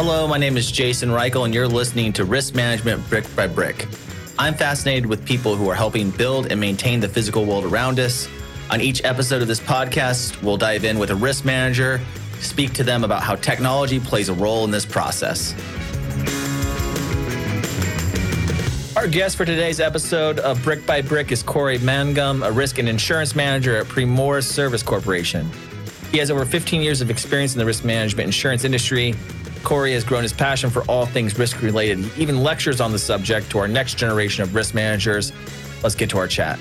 [0.00, 3.88] Hello, my name is Jason Reichel, and you're listening to Risk Management Brick by Brick.
[4.38, 8.28] I'm fascinated with people who are helping build and maintain the physical world around us.
[8.70, 12.00] On each episode of this podcast, we'll dive in with a risk manager,
[12.38, 15.52] speak to them about how technology plays a role in this process.
[18.96, 22.88] Our guest for today's episode of Brick by Brick is Cory Mangum, a risk and
[22.88, 25.50] insurance manager at Primoris Service Corporation.
[26.12, 29.16] He has over 15 years of experience in the risk management insurance industry
[29.64, 31.98] Cory has grown his passion for all things risk related.
[31.98, 35.32] He even lectures on the subject to our next generation of risk managers.
[35.82, 36.58] Let's get to our chat.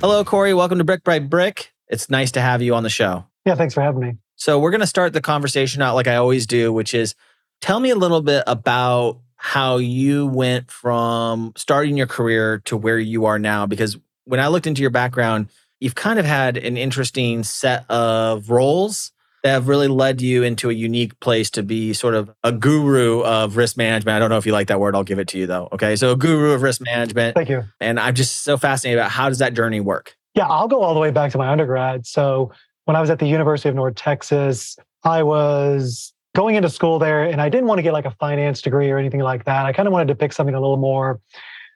[0.00, 0.52] Hello, Cory.
[0.54, 1.72] Welcome to Brick by Brick.
[1.88, 3.24] It's nice to have you on the show.
[3.44, 4.16] Yeah, thanks for having me.
[4.36, 7.14] So, we're going to start the conversation out like I always do, which is
[7.60, 12.98] tell me a little bit about how you went from starting your career to where
[12.98, 13.66] you are now.
[13.66, 15.48] Because when I looked into your background,
[15.80, 19.12] you've kind of had an interesting set of roles
[19.42, 23.22] that have really led you into a unique place to be sort of a guru
[23.22, 24.14] of risk management.
[24.14, 24.94] I don't know if you like that word.
[24.94, 25.68] I'll give it to you though.
[25.72, 25.96] Okay.
[25.96, 27.34] So a guru of risk management.
[27.34, 27.64] Thank you.
[27.80, 30.16] And I'm just so fascinated about how does that journey work?
[30.34, 32.06] Yeah, I'll go all the way back to my undergrad.
[32.06, 32.52] So
[32.84, 37.24] when I was at the University of North Texas, I was going into school there
[37.24, 39.66] and I didn't want to get like a finance degree or anything like that.
[39.66, 41.20] I kind of wanted to pick something a little more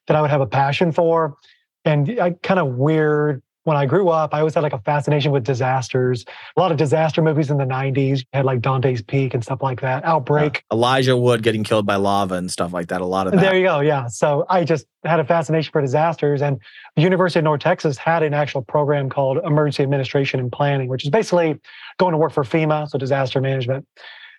[0.07, 1.37] that I would have a passion for.
[1.85, 5.33] And I kind of weird when I grew up, I always had like a fascination
[5.33, 6.25] with disasters.
[6.57, 9.81] A lot of disaster movies in the 90s had like Dante's Peak and stuff like
[9.81, 10.05] that.
[10.05, 10.63] Outbreak.
[10.71, 13.01] Uh, Elijah Wood getting killed by lava and stuff like that.
[13.01, 13.41] A lot of that.
[13.41, 13.81] There you go.
[13.81, 14.07] Yeah.
[14.07, 16.43] So I just had a fascination for disasters.
[16.43, 16.61] And
[16.95, 21.03] the University of North Texas had an actual program called Emergency Administration and Planning, which
[21.03, 21.59] is basically
[21.99, 23.85] going to work for FEMA, so disaster management.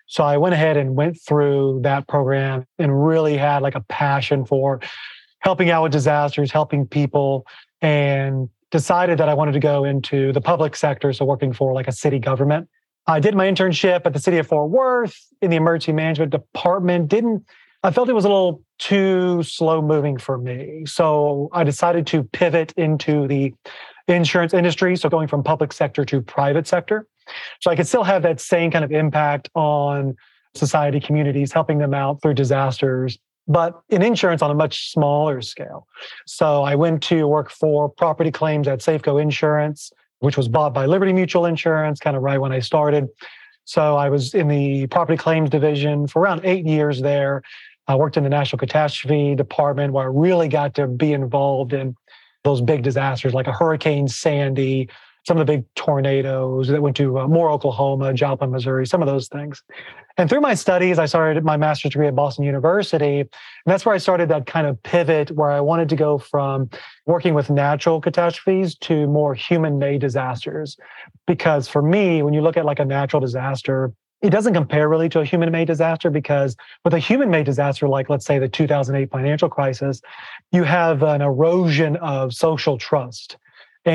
[0.06, 4.46] So I went ahead and went through that program and really had like a passion
[4.46, 4.80] for
[5.40, 7.46] helping out with disasters, helping people,
[7.82, 11.88] and decided that I wanted to go into the public sector, so working for like
[11.88, 12.68] a city government.
[13.06, 17.08] I did my internship at the city of Fort Worth in the emergency management department.
[17.08, 17.46] Didn't
[17.84, 20.84] I felt it was a little too slow moving for me.
[20.86, 23.54] So I decided to pivot into the
[24.08, 27.08] insurance industry, so going from public sector to private sector.
[27.62, 30.16] So I could still have that same kind of impact on
[30.56, 33.18] society communities, helping them out through disasters,
[33.48, 35.88] but in insurance on a much smaller scale.
[36.26, 40.86] So I went to work for property claims at Safeco Insurance, which was bought by
[40.86, 43.08] Liberty Mutual Insurance kind of right when I started.
[43.66, 47.42] So I was in the property claims division for around eight years there.
[47.88, 51.96] I worked in the National Catastrophe Department where I really got to be involved in
[52.44, 54.90] those big disasters like a Hurricane Sandy,
[55.28, 59.08] some of the big tornadoes that went to uh, Moore, Oklahoma, Joplin, Missouri, some of
[59.08, 59.62] those things.
[60.18, 63.20] And through my studies, I started my master's degree at Boston University.
[63.20, 63.30] And
[63.66, 66.70] that's where I started that kind of pivot where I wanted to go from
[67.06, 70.78] working with natural catastrophes to more human made disasters.
[71.26, 75.10] Because for me, when you look at like a natural disaster, it doesn't compare really
[75.10, 76.56] to a human made disaster because
[76.86, 80.02] with a human made disaster, like let's say the 2008 financial crisis,
[80.54, 83.36] you have an erosion of social trust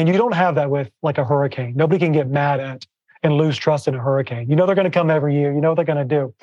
[0.00, 1.74] and you don't have that with like a hurricane.
[1.76, 2.86] Nobody can get mad at
[3.22, 4.48] and lose trust in a hurricane.
[4.48, 5.52] You know they're going to come every year.
[5.52, 6.34] You know what they're going to do.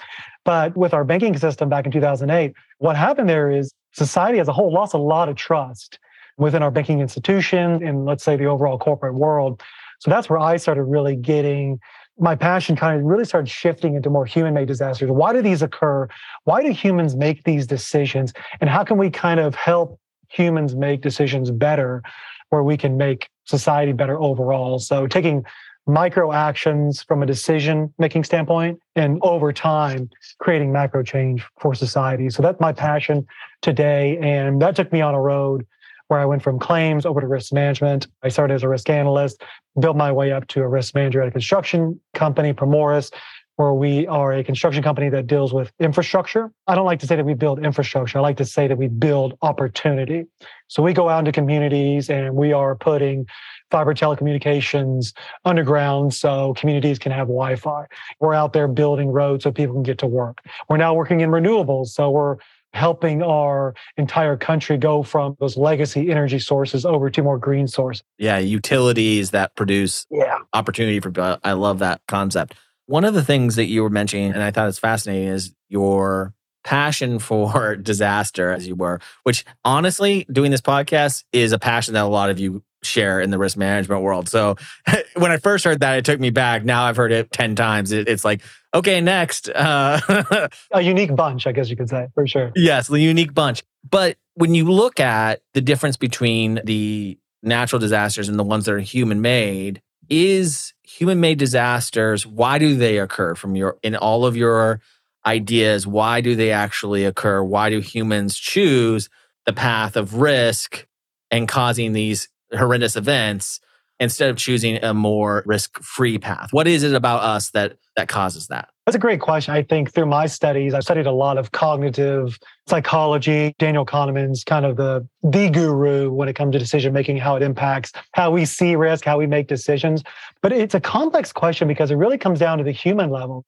[0.46, 4.54] But with our banking system back in 2008, what happened there is society as a
[4.54, 6.00] whole lost a lot of trust
[6.38, 9.62] within our banking institution and let's say the overall corporate world.
[10.00, 11.80] So that's where I started really getting
[12.20, 15.10] my passion kind of really started shifting into more human made disasters.
[15.10, 16.08] Why do these occur?
[16.44, 18.34] Why do humans make these decisions?
[18.60, 22.04] And how can we kind of help humans make decisions better
[22.50, 24.80] where we can make society better overall.
[24.80, 25.44] So taking
[25.88, 32.30] micro actions from a decision making standpoint and over time creating macro change for society.
[32.30, 33.26] So that's my passion
[33.62, 34.18] today.
[34.22, 35.66] And that took me on a road
[36.08, 38.08] where I went from claims over to risk management.
[38.24, 39.44] I started as a risk analyst,
[39.80, 43.12] built my way up to a risk manager at a construction company, Primoris,
[43.60, 46.50] where we are a construction company that deals with infrastructure.
[46.66, 48.18] I don't like to say that we build infrastructure.
[48.18, 50.28] I like to say that we build opportunity.
[50.70, 53.28] So we go out into communities and we are putting
[53.70, 55.12] fiber telecommunications
[55.44, 57.86] underground so communities can have Wi Fi.
[58.22, 60.38] We're out there building roads so people can get to work.
[60.70, 61.88] We're now working in renewables.
[61.88, 62.38] So we're
[62.72, 68.04] helping our entire country go from those legacy energy sources over to more green sources.
[68.18, 70.38] Yeah, utilities that produce yeah.
[70.54, 71.12] opportunity for
[71.44, 72.54] I love that concept.
[72.90, 76.34] One of the things that you were mentioning, and I thought it's fascinating, is your
[76.64, 82.04] passion for disaster, as you were, which honestly, doing this podcast is a passion that
[82.04, 84.28] a lot of you share in the risk management world.
[84.28, 84.56] So
[85.18, 86.66] when I first heard that, it took me back.
[86.66, 87.92] Now I've heard it 10 times.
[87.92, 88.42] It, it's like,
[88.74, 89.50] okay, next.
[89.50, 92.52] Uh, a unique bunch, I guess you could say, for sure.
[92.56, 93.62] Yes, the unique bunch.
[93.88, 98.74] But when you look at the difference between the natural disasters and the ones that
[98.74, 104.26] are human made, is human made disasters, why do they occur from your, in all
[104.26, 104.82] of your
[105.26, 105.86] ideas?
[105.86, 107.44] Why do they actually occur?
[107.44, 109.10] Why do humans choose
[109.46, 110.88] the path of risk
[111.30, 113.60] and causing these horrendous events
[114.00, 116.52] instead of choosing a more risk-free path?
[116.52, 118.70] What is it about us that that causes that?
[118.86, 119.54] That's a great question.
[119.54, 123.54] I think through my studies, I've studied a lot of cognitive psychology.
[123.60, 127.44] Daniel Kahneman's kind of the the guru when it comes to decision making, how it
[127.44, 130.02] impacts how we see risk, how we make decisions.
[130.42, 133.46] But it's a complex question because it really comes down to the human level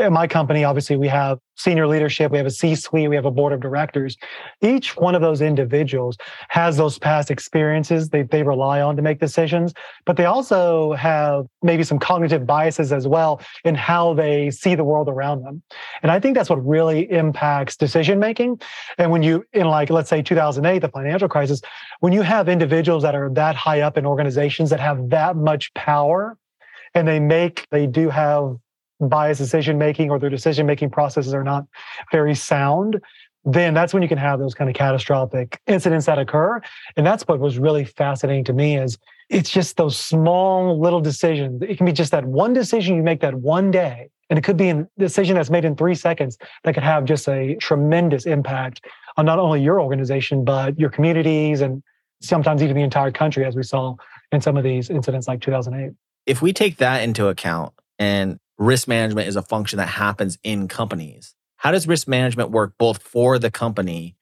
[0.00, 3.26] in my company, obviously, we have senior leadership, we have a C suite, we have
[3.26, 4.16] a board of directors.
[4.62, 6.16] Each one of those individuals
[6.48, 9.74] has those past experiences they, they rely on to make decisions,
[10.06, 14.84] but they also have maybe some cognitive biases as well in how they see the
[14.84, 15.62] world around them.
[16.02, 18.60] And I think that's what really impacts decision making.
[18.96, 21.60] And when you, in like, let's say 2008, the financial crisis,
[22.00, 25.72] when you have individuals that are that high up in organizations that have that much
[25.74, 26.36] power,
[26.94, 28.56] and they make, they do have
[29.00, 31.66] biased decision making or their decision making processes are not
[32.12, 33.00] very sound,
[33.44, 36.60] then that's when you can have those kind of catastrophic incidents that occur.
[36.96, 38.98] And that's what was really fascinating to me is
[39.30, 41.62] it's just those small little decisions.
[41.62, 44.10] It can be just that one decision you make that one day.
[44.28, 47.28] And it could be a decision that's made in three seconds that could have just
[47.28, 48.84] a tremendous impact
[49.16, 51.82] on not only your organization, but your communities and
[52.20, 53.96] sometimes even the entire country, as we saw
[54.30, 55.92] in some of these incidents like 2008.
[56.26, 60.68] If we take that into account and risk management is a function that happens in
[60.68, 61.34] companies.
[61.56, 64.16] How does risk management work both for the company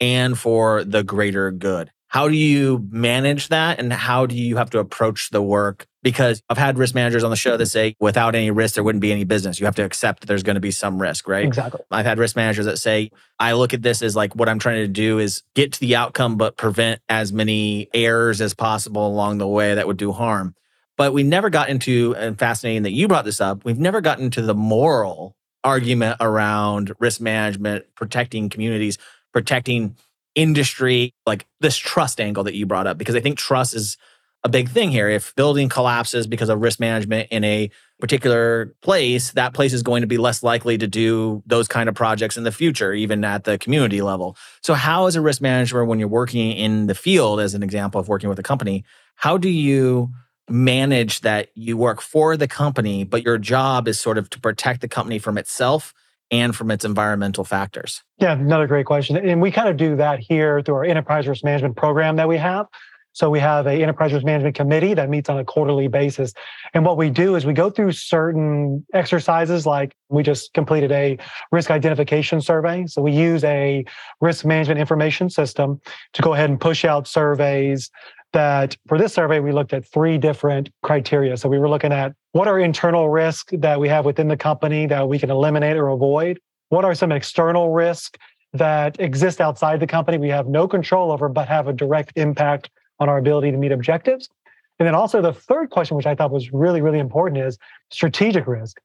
[0.00, 1.92] and for the greater good?
[2.08, 5.86] How do you manage that and how do you have to approach the work?
[6.02, 9.00] Because I've had risk managers on the show that say without any risk, there wouldn't
[9.00, 9.60] be any business.
[9.60, 11.44] You have to accept that there's going to be some risk, right?
[11.44, 11.80] Exactly.
[11.90, 14.82] I've had risk managers that say, I look at this as like what I'm trying
[14.82, 19.38] to do is get to the outcome, but prevent as many errors as possible along
[19.38, 20.54] the way that would do harm.
[20.96, 24.26] But we never got into, and fascinating that you brought this up, we've never gotten
[24.26, 28.98] into the moral argument around risk management, protecting communities,
[29.32, 29.96] protecting
[30.34, 33.96] industry, like this trust angle that you brought up, because I think trust is
[34.44, 35.08] a big thing here.
[35.08, 40.00] If building collapses because of risk management in a particular place, that place is going
[40.00, 43.44] to be less likely to do those kind of projects in the future, even at
[43.44, 44.36] the community level.
[44.62, 48.00] So, how, as a risk manager, when you're working in the field, as an example
[48.00, 48.84] of working with a company,
[49.14, 50.10] how do you
[50.48, 54.80] manage that you work for the company, but your job is sort of to protect
[54.80, 55.94] the company from itself
[56.30, 58.02] and from its environmental factors?
[58.18, 59.16] Yeah, another great question.
[59.16, 62.38] And we kind of do that here through our enterprise risk management program that we
[62.38, 62.66] have.
[63.14, 66.32] So we have a enterprise risk management committee that meets on a quarterly basis.
[66.72, 71.18] And what we do is we go through certain exercises like we just completed a
[71.50, 72.86] risk identification survey.
[72.86, 73.84] So we use a
[74.22, 75.78] risk management information system
[76.14, 77.90] to go ahead and push out surveys
[78.32, 81.36] that for this survey, we looked at three different criteria.
[81.36, 84.86] So we were looking at what are internal risks that we have within the company
[84.86, 86.40] that we can eliminate or avoid?
[86.70, 88.18] What are some external risks
[88.54, 92.70] that exist outside the company we have no control over, but have a direct impact
[92.98, 94.28] on our ability to meet objectives?
[94.78, 97.58] And then also the third question, which I thought was really, really important, is
[97.90, 98.80] strategic risk.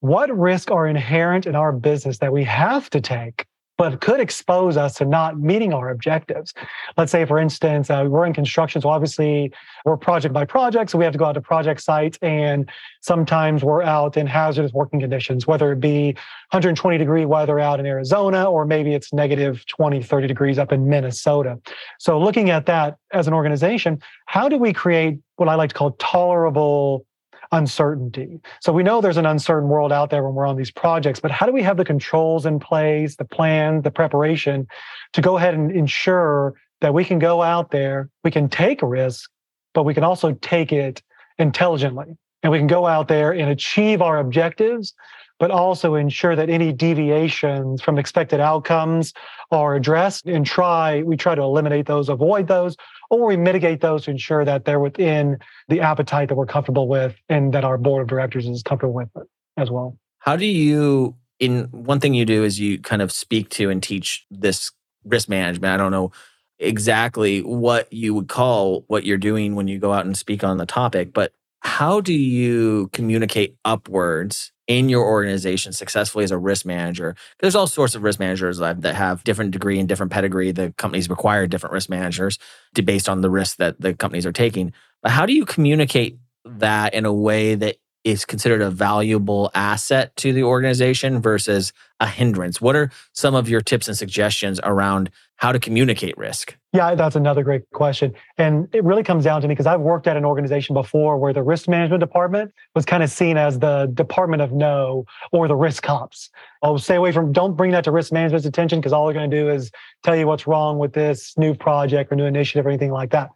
[0.00, 3.46] What risks are inherent in our business that we have to take
[3.78, 6.52] but could expose us to not meeting our objectives.
[6.96, 9.52] Let's say, for instance, uh, we're in construction, so obviously
[9.84, 13.64] we're project by project, so we have to go out to project sites, and sometimes
[13.64, 16.12] we're out in hazardous working conditions, whether it be
[16.50, 20.88] 120 degree weather out in Arizona, or maybe it's negative 20, 30 degrees up in
[20.88, 21.58] Minnesota.
[21.98, 25.74] So, looking at that as an organization, how do we create what I like to
[25.74, 27.04] call tolerable
[27.52, 28.40] uncertainty.
[28.60, 31.30] So we know there's an uncertain world out there when we're on these projects, but
[31.30, 34.66] how do we have the controls in place, the plan, the preparation
[35.12, 38.86] to go ahead and ensure that we can go out there, we can take a
[38.86, 39.30] risk,
[39.74, 41.02] but we can also take it
[41.38, 42.16] intelligently.
[42.42, 44.94] And we can go out there and achieve our objectives,
[45.42, 49.12] but also ensure that any deviations from expected outcomes
[49.50, 52.76] are addressed and try, we try to eliminate those, avoid those,
[53.10, 57.16] or we mitigate those to ensure that they're within the appetite that we're comfortable with
[57.28, 59.08] and that our board of directors is comfortable with
[59.56, 59.98] as well.
[60.20, 63.82] How do you, in one thing you do is you kind of speak to and
[63.82, 64.70] teach this
[65.04, 65.74] risk management.
[65.74, 66.12] I don't know
[66.60, 70.58] exactly what you would call what you're doing when you go out and speak on
[70.58, 71.32] the topic, but
[71.64, 77.14] how do you communicate upwards in your organization successfully as a risk manager.
[77.40, 80.52] There's all sorts of risk managers that have different degree and different pedigree.
[80.52, 82.38] The companies require different risk managers
[82.74, 84.72] to, based on the risk that the companies are taking.
[85.02, 90.16] But how do you communicate that in a way that is considered a valuable asset
[90.16, 92.60] to the organization versus a hindrance?
[92.60, 95.10] What are some of your tips and suggestions around
[95.42, 96.56] how to communicate risk?
[96.72, 98.14] Yeah, that's another great question.
[98.38, 101.32] And it really comes down to me because I've worked at an organization before where
[101.32, 105.56] the risk management department was kind of seen as the department of no or the
[105.56, 106.30] risk cops.
[106.62, 109.14] I'll oh, stay away from, don't bring that to risk management's attention because all they're
[109.14, 109.72] going to do is
[110.04, 113.30] tell you what's wrong with this new project or new initiative or anything like that.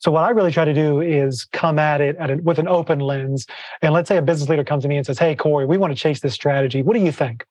[0.00, 2.68] So what I really try to do is come at it at a, with an
[2.68, 3.46] open lens.
[3.82, 5.92] And let's say a business leader comes to me and says, "Hey, Cory, we want
[5.92, 6.82] to chase this strategy.
[6.82, 7.44] What do you think?"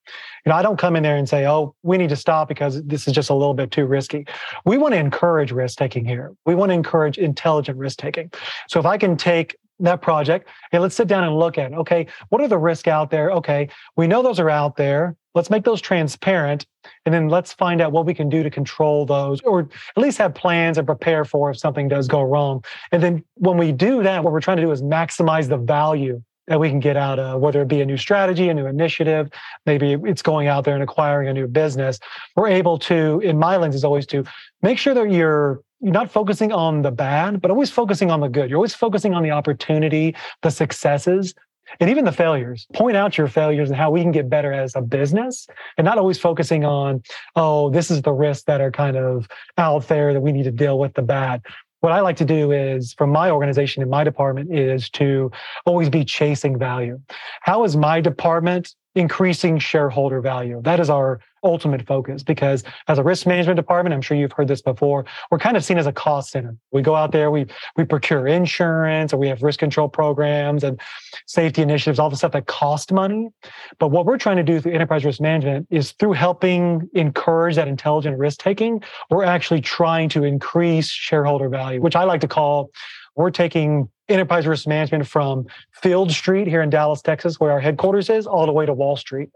[0.46, 2.82] You know, I don't come in there and say, "Oh, we need to stop because
[2.84, 4.25] this is just a little bit too risky."
[4.66, 6.34] We want to encourage risk taking here.
[6.46, 8.32] We want to encourage intelligent risk taking.
[8.70, 12.08] So if I can take that project, hey, let's sit down and look at, okay,
[12.30, 13.32] what are the risks out there?
[13.32, 15.16] Okay, we know those are out there.
[15.38, 16.65] Let's make those transparent.
[17.06, 20.17] And then let's find out what we can do to control those or at least
[20.17, 22.63] have plans and prepare for if something does go wrong.
[22.91, 26.24] And then when we do that, what we're trying to do is maximize the value
[26.48, 29.29] that we can get out of, whether it be a new strategy, a new initiative,
[29.65, 32.00] maybe it's going out there and acquiring a new business.
[32.36, 34.24] We're able to, in my lens, is always to
[34.63, 38.29] make sure that you're you're not focusing on the bad, but always focusing on the
[38.29, 38.50] good.
[38.50, 41.36] You're always focusing on the opportunity, the successes,
[41.79, 42.67] and even the failures.
[42.74, 45.47] Point out your failures and how we can get better as a business
[45.77, 47.01] and not always focusing on,
[47.36, 50.51] oh, this is the risks that are kind of out there that we need to
[50.51, 51.41] deal with the bad.
[51.81, 55.31] What I like to do is, from my organization in my department, is to
[55.65, 57.00] always be chasing value.
[57.41, 60.60] How is my department increasing shareholder value.
[60.63, 64.48] That is our ultimate focus because as a risk management department, I'm sure you've heard
[64.48, 66.58] this before, we're kind of seen as a cost center.
[66.72, 70.82] We go out there, we we procure insurance or we have risk control programs and
[71.27, 73.30] safety initiatives, all the stuff that cost money.
[73.77, 77.68] But what we're trying to do through enterprise risk management is through helping encourage that
[77.68, 82.72] intelligent risk taking, we're actually trying to increase shareholder value, which I like to call
[83.16, 88.09] we're taking enterprise risk management from Field Street here in Dallas, Texas, where our headquarters
[88.09, 89.29] is, all the way to Wall Street.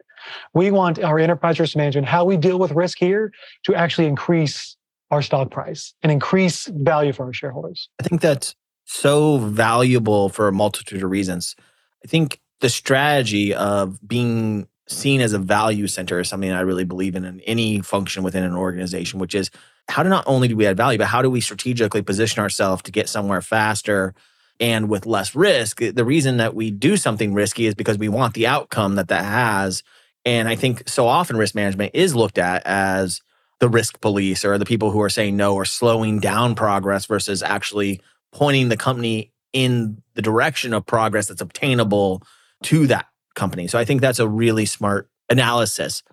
[0.53, 3.31] We want our enterprise risk management, how we deal with risk here,
[3.63, 4.77] to actually increase
[5.09, 7.89] our stock price and increase value for our shareholders.
[7.99, 11.55] I think that's so valuable for a multitude of reasons.
[12.03, 16.83] I think the strategy of being seen as a value center is something I really
[16.83, 19.49] believe in in any function within an organization, which is
[19.89, 22.81] how to not only do we add value, but how do we strategically position ourselves
[22.83, 24.13] to get somewhere faster
[24.61, 25.81] and with less risk?
[25.81, 29.09] Eh, the reason that we do something risky is because we want the outcome that
[29.09, 29.83] that has.
[30.23, 33.19] And I think so often risk management is looked at as
[33.59, 37.43] the risk police or the people who are saying no or slowing down progress versus
[37.43, 38.01] actually
[38.31, 42.23] pointing the company in the direction of progress that's obtainable
[42.63, 43.67] to that company.
[43.67, 46.03] So I think that's a really smart analysis.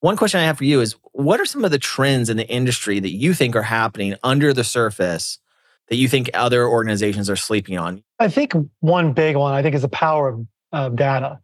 [0.00, 2.48] One question I have for you is what are some of the trends in the
[2.48, 5.38] industry that you think are happening under the surface
[5.88, 8.02] that you think other organizations are sleeping on?
[8.18, 10.28] I think one big one I think is the power
[10.72, 11.40] of, data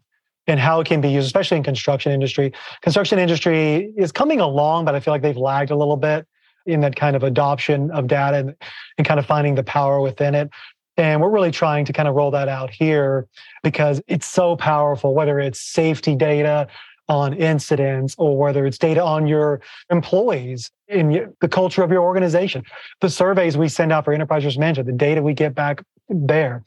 [0.46, 2.52] and how it can be used, especially in construction industry.
[2.82, 6.26] Construction industry is coming along, but I feel like they've lagged a little bit
[6.66, 8.54] in that kind of adoption of data and,
[8.99, 10.50] and kind of finding the power within it.
[10.99, 13.26] And we're really trying to kind of roll that out here
[13.62, 16.68] because it's so powerful, whether it's safety data,
[17.12, 22.62] on incidents or whether it's data on your employees in the culture of your organization.
[23.02, 26.64] The surveys we send out for enterprise risk management, the data we get back there,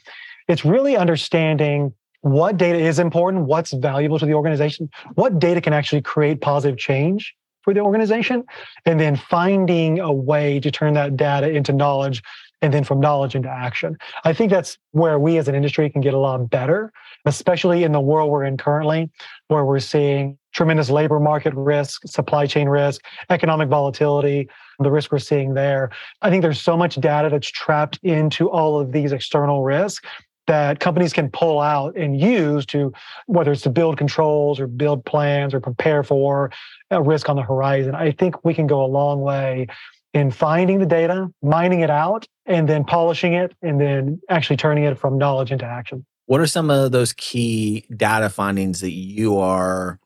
[0.48, 5.74] it's really understanding what data is important, what's valuable to the organization, what data can
[5.74, 7.34] actually create positive change
[7.64, 8.44] for the organization,
[8.86, 12.22] and then finding a way to turn that data into knowledge
[12.65, 13.98] and then from knowledge into action.
[14.24, 16.91] I think that's where we as an industry can get a lot better,
[17.25, 19.10] especially in the world we're in currently,
[19.48, 25.19] where we're seeing tremendous labor market risk, supply chain risk, economic volatility, the risk we're
[25.19, 25.91] seeing there.
[26.22, 30.05] I think there's so much data that's trapped into all of these external risks
[30.48, 32.93] that companies can pull out and use to
[33.27, 36.51] whether it's to build controls or build plans or prepare for
[36.91, 37.95] a risk on the horizon.
[37.95, 39.67] I think we can go a long way
[40.15, 44.86] in finding the data, mining it out, and then polishing it, and then actually turning
[44.86, 46.05] it from knowledge into action.
[46.25, 50.00] What are some of those key data findings that you are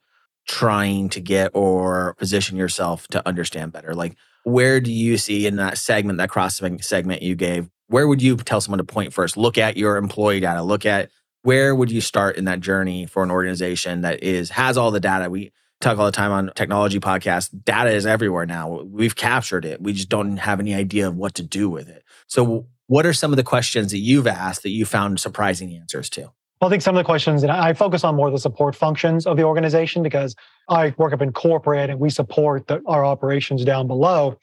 [0.48, 3.94] trying to get or position yourself to understand better?
[3.94, 8.22] Like, where do you see in that segment, that cross segment you gave, where would
[8.22, 9.38] you tell someone to point first?
[9.38, 11.12] Look at your employee data, look at
[11.44, 15.00] where would you start in that journey for an organization that is has all the
[15.00, 15.52] data we
[15.82, 17.50] talk all the time on technology podcasts.
[17.64, 18.82] Data is everywhere now.
[18.84, 19.82] We've captured it.
[19.82, 22.04] We just don't have any idea of what to do with it.
[22.28, 26.10] So, what are some of the questions that you've asked that you found surprising answers
[26.12, 26.32] to?
[26.60, 29.26] Well, I think some of the questions, and I focus on more the support functions
[29.26, 30.36] of the organization because
[30.68, 34.38] I work up in corporate and we support the, our operations down below.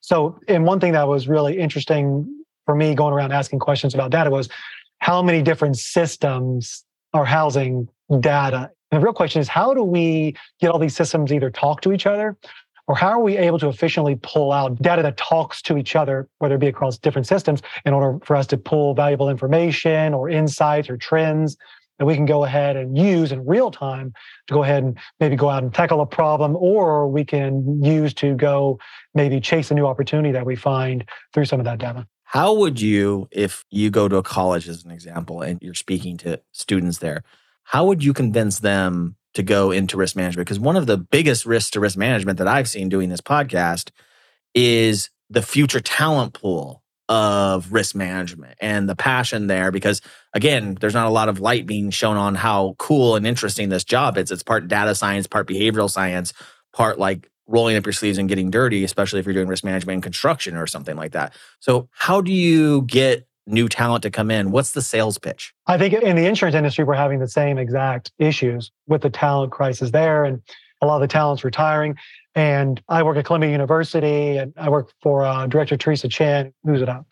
[0.00, 4.10] So, and one thing that was really interesting for me going around asking questions about
[4.10, 4.48] data was
[5.00, 7.88] how many different systems are housing
[8.20, 11.92] data the real question is how do we get all these systems either talk to
[11.92, 12.36] each other
[12.88, 16.26] Or how are we able to efficiently pull out data that talks to each other,
[16.38, 20.30] whether it be across different systems, in order for us to pull valuable information or
[20.30, 21.56] insights or trends
[21.98, 24.14] that we can go ahead and use in real time
[24.46, 28.14] to go ahead and maybe go out and tackle a problem, or we can use
[28.14, 28.78] to go
[29.14, 31.04] maybe chase a new opportunity that we find
[31.34, 32.06] through some of that data.
[32.22, 36.16] How would you, if you go to a college as an example and you're speaking
[36.18, 37.22] to students there,
[37.68, 40.46] how would you convince them to go into risk management?
[40.46, 43.90] Because one of the biggest risks to risk management that I've seen doing this podcast
[44.54, 50.00] is the future talent pool of risk management and the passion there because
[50.32, 53.84] again there's not a lot of light being shown on how cool and interesting this
[53.84, 56.34] job is it's part data science part behavioral science
[56.74, 59.94] part like rolling up your sleeves and getting dirty especially if you're doing risk management
[59.94, 64.30] in construction or something like that so how do you get new talent to come
[64.30, 67.58] in what's the sales pitch i think in the insurance industry we're having the same
[67.58, 70.42] exact issues with the talent crisis there and
[70.80, 71.96] a lot of the talent's retiring
[72.38, 76.82] and I work at Columbia University, and I work for uh, Director Teresa Chan, who's
[76.82, 77.04] an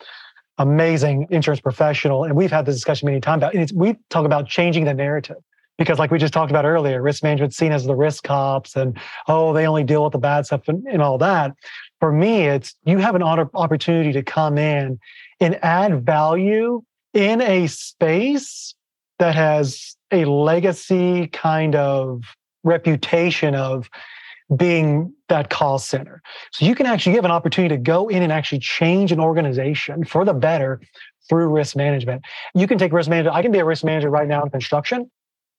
[0.59, 2.23] amazing insurance professional.
[2.23, 3.43] And we've had this discussion many times.
[3.43, 5.39] About, we talk about changing the narrative
[5.79, 8.97] because, like we just talked about earlier, risk management seen as the risk cops, and
[9.27, 11.57] oh, they only deal with the bad stuff and, and all that.
[11.99, 15.01] For me, it's you have an opportunity to come in
[15.41, 16.83] and add value
[17.15, 18.75] in a space
[19.19, 22.23] that has a legacy kind of
[22.65, 23.89] reputation of
[24.55, 26.23] being that call center.
[26.53, 30.05] So you can actually give an opportunity to go in and actually change an organization
[30.05, 30.81] for the better
[31.29, 32.23] through risk management.
[32.55, 33.35] You can take risk management.
[33.35, 35.11] I can be a risk manager right now in construction,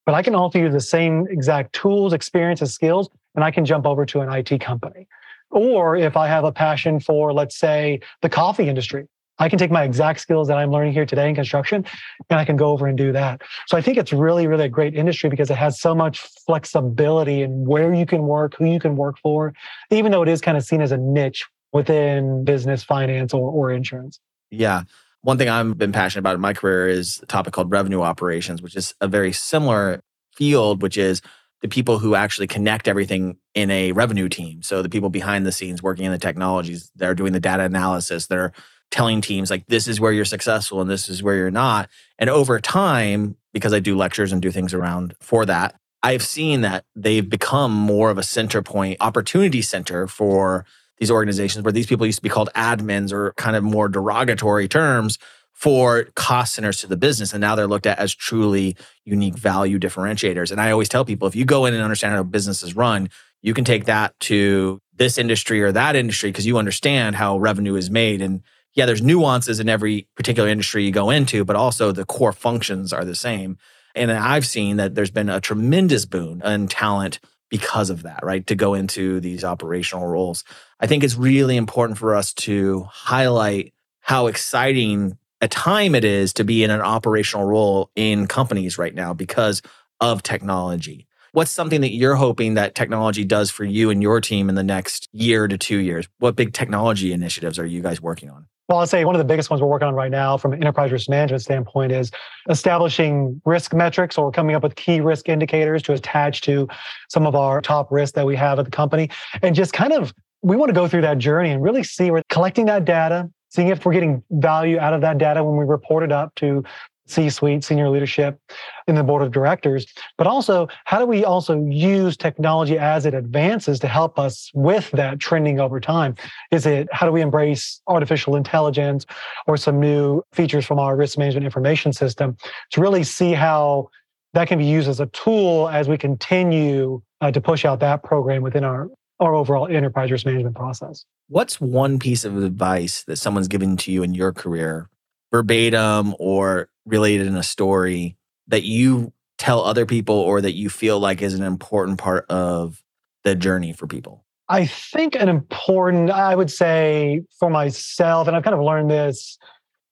[0.05, 3.85] but I can offer you the same exact tools, experiences, skills, and I can jump
[3.85, 5.07] over to an IT company.
[5.51, 9.07] Or if I have a passion for, let's say, the coffee industry,
[9.39, 11.85] I can take my exact skills that I'm learning here today in construction
[12.29, 13.41] and I can go over and do that.
[13.67, 17.41] So I think it's really, really a great industry because it has so much flexibility
[17.41, 19.53] in where you can work, who you can work for,
[19.91, 23.71] even though it is kind of seen as a niche within business, finance, or, or
[23.71, 24.19] insurance.
[24.49, 24.83] Yeah.
[25.21, 28.61] One thing I've been passionate about in my career is a topic called revenue operations,
[28.61, 30.01] which is a very similar
[30.35, 31.21] field, which is
[31.61, 34.61] the people who actually connect everything in a revenue team.
[34.61, 38.27] So the people behind the scenes working in the technologies, they're doing the data analysis,
[38.27, 38.53] they're
[38.91, 41.89] telling teams like this is where you're successful and this is where you're not.
[42.17, 46.61] And over time, because I do lectures and do things around for that, I've seen
[46.61, 50.65] that they've become more of a center point, opportunity center for
[50.99, 54.67] these organizations where these people used to be called admins or kind of more derogatory
[54.67, 55.17] terms
[55.53, 57.33] for cost centers to the business.
[57.33, 60.51] And now they're looked at as truly unique value differentiators.
[60.51, 63.09] And I always tell people if you go in and understand how businesses run,
[63.41, 67.75] you can take that to this industry or that industry because you understand how revenue
[67.75, 68.21] is made.
[68.21, 68.43] And
[68.77, 72.93] yeah, there's nuances in every particular industry you go into, but also the core functions
[72.93, 73.57] are the same.
[73.95, 78.45] And I've seen that there's been a tremendous boon in talent because of that, right?
[78.45, 80.43] To go into these operational roles.
[80.79, 86.31] I think it's really important for us to highlight how exciting a time it is
[86.33, 89.63] to be in an operational role in companies right now because
[89.99, 91.07] of technology.
[91.33, 94.63] What's something that you're hoping that technology does for you and your team in the
[94.63, 96.07] next year to two years?
[96.19, 98.47] What big technology initiatives are you guys working on?
[98.69, 100.61] Well, I'll say one of the biggest ones we're working on right now from an
[100.61, 102.11] enterprise risk management standpoint is
[102.49, 106.67] establishing risk metrics or coming up with key risk indicators to attach to
[107.09, 109.09] some of our top risks that we have at the company.
[109.41, 112.23] And just kind of, we want to go through that journey and really see we're
[112.29, 116.03] collecting that data, seeing if we're getting value out of that data when we report
[116.03, 116.63] it up to
[117.07, 118.39] C suite, senior leadership
[118.87, 119.85] in the board of directors,
[120.17, 124.91] but also how do we also use technology as it advances to help us with
[124.91, 126.15] that trending over time?
[126.51, 129.05] Is it how do we embrace artificial intelligence
[129.47, 132.37] or some new features from our risk management information system
[132.71, 133.89] to really see how
[134.33, 138.03] that can be used as a tool as we continue uh, to push out that
[138.03, 138.89] program within our
[139.19, 141.03] our overall enterprise risk management process.
[141.27, 144.89] What's one piece of advice that someone's given to you in your career
[145.31, 150.99] verbatim or related in a story that you tell other people or that you feel
[150.99, 152.81] like is an important part of
[153.23, 154.23] the journey for people?
[154.49, 159.37] I think an important, I would say for myself, and I've kind of learned this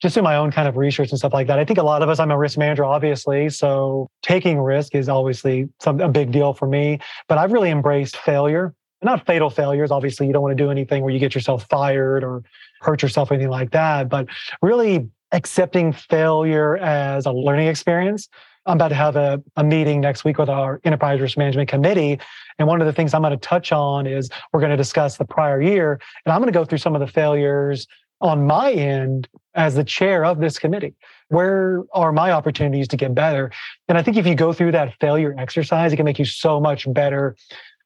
[0.02, 1.60] just in my own kind of research and stuff like that.
[1.60, 3.50] I think a lot of us, I'm a risk manager, obviously.
[3.50, 8.18] So taking risk is obviously some, a big deal for me, but I've really embraced
[8.18, 8.74] failure.
[9.02, 9.92] Not fatal failures.
[9.92, 12.44] Obviously, you don't want to do anything where you get yourself fired or
[12.82, 14.28] hurt yourself or anything like that, but
[14.62, 18.30] really accepting failure as a learning experience.
[18.66, 22.20] I'm about to have a, a meeting next week with our enterprise risk management committee.
[22.58, 25.18] And one of the things I'm going to touch on is we're going to discuss
[25.18, 26.00] the prior year.
[26.26, 27.86] And I'm going to go through some of the failures
[28.22, 30.96] on my end as the chair of this committee.
[31.28, 33.52] Where are my opportunities to get better?
[33.90, 36.62] And I think if you go through that failure exercise, it can make you so
[36.62, 37.36] much better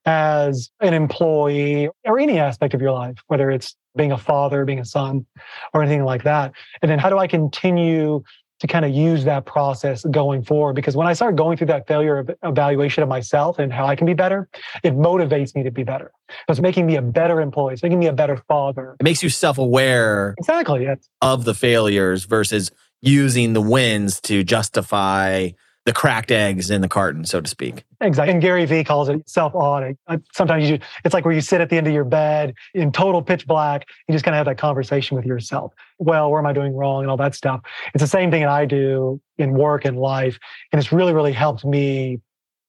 [0.05, 4.79] as an employee or any aspect of your life, whether it's being a father, being
[4.79, 5.25] a son,
[5.73, 6.53] or anything like that?
[6.81, 8.23] And then how do I continue
[8.61, 10.73] to kind of use that process going forward?
[10.73, 14.07] Because when I start going through that failure evaluation of myself and how I can
[14.07, 14.47] be better,
[14.83, 16.11] it motivates me to be better.
[16.47, 17.73] It's making me a better employee.
[17.73, 18.95] It's making me a better father.
[18.99, 21.09] It makes you self aware exactly yes.
[21.21, 25.49] of the failures versus using the wins to justify
[25.85, 27.83] the cracked eggs in the carton, so to speak.
[28.01, 28.33] Exactly.
[28.33, 29.97] And Gary Vee calls it self audit.
[30.07, 32.91] Uh, sometimes you, it's like where you sit at the end of your bed in
[32.91, 33.87] total pitch black.
[34.07, 35.73] You just kind of have that conversation with yourself.
[35.97, 37.61] Well, where am I doing wrong and all that stuff?
[37.93, 40.37] It's the same thing that I do in work and life.
[40.71, 42.19] And it's really, really helped me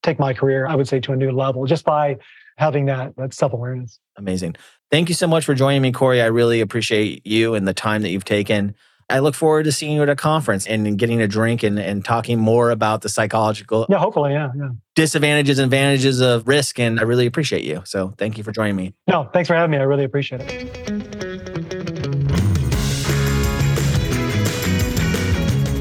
[0.03, 2.17] take my career, I would say, to a new level just by
[2.57, 3.99] having that, that self awareness.
[4.17, 4.57] Amazing.
[4.91, 6.21] Thank you so much for joining me, Cory.
[6.21, 8.75] I really appreciate you and the time that you've taken.
[9.11, 12.05] I look forward to seeing you at a conference and getting a drink and, and
[12.05, 14.69] talking more about the psychological yeah, hopefully, yeah, yeah.
[14.95, 16.79] disadvantages and advantages of risk.
[16.79, 17.83] And I really appreciate you.
[17.85, 18.95] So thank you for joining me.
[19.09, 19.79] No, thanks for having me.
[19.79, 21.11] I really appreciate it.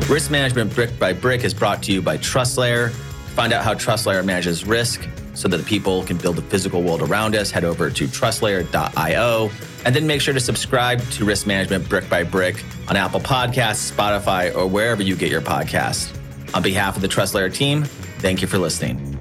[0.10, 2.90] Risk Management Brick by Brick is brought to you by TrustLayer.
[3.36, 5.08] Find out how TrustLayer manages risk
[5.40, 7.50] so that the people can build the physical world around us.
[7.50, 9.50] Head over to trustlayer.io
[9.86, 13.90] and then make sure to subscribe to Risk Management Brick by Brick on Apple Podcasts,
[13.90, 16.14] Spotify, or wherever you get your podcasts.
[16.54, 17.84] On behalf of the TrustLayer team,
[18.20, 19.19] thank you for listening.